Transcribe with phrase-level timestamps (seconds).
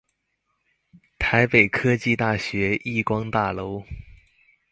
[1.19, 3.83] 台北科技大學億光大樓